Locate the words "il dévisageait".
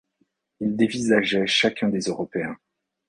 0.61-1.45